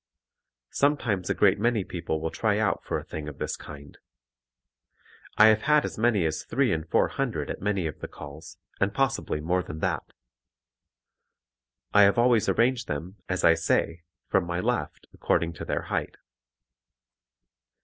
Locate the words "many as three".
5.95-6.71